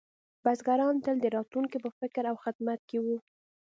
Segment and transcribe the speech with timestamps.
[0.43, 3.17] بزګران تل د راتلونکي په فکر او خدمت کې وو.